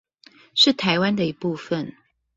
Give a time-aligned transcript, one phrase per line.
[0.55, 1.93] 是台灣的一部分